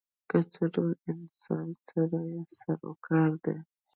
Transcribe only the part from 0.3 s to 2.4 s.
له څه ډول انسان سره